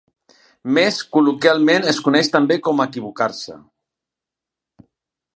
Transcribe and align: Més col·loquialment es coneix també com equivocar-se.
Més 0.75 0.95
col·loquialment 1.17 1.85
es 1.91 1.99
coneix 2.07 2.31
també 2.35 2.57
com 2.67 2.81
equivocar-se. 2.85 3.61